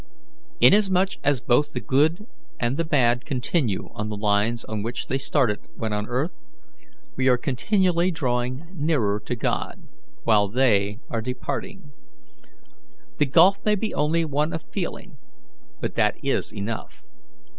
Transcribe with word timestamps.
"Inasmuch 0.59 1.11
as 1.23 1.41
both 1.41 1.73
the 1.73 1.79
good 1.79 2.25
and 2.59 2.75
the 2.75 2.83
bad 2.83 3.23
continue 3.23 3.89
on 3.93 4.09
the 4.09 4.17
lines 4.17 4.65
on 4.65 4.81
which 4.81 5.05
they 5.09 5.19
started 5.19 5.59
when 5.77 5.93
on 5.93 6.07
earth, 6.07 6.31
we 7.15 7.27
are 7.29 7.37
continually 7.37 8.09
drawing 8.09 8.65
nearer 8.73 9.19
to 9.19 9.35
God, 9.35 9.83
while 10.23 10.47
they 10.47 10.97
are 11.11 11.21
departing. 11.21 11.91
The 13.19 13.27
gulf 13.27 13.59
may 13.63 13.75
be 13.75 13.93
only 13.93 14.25
one 14.25 14.53
of 14.53 14.63
feeling, 14.71 15.17
but 15.81 15.93
that 15.93 16.15
is 16.23 16.51
enough. 16.51 17.03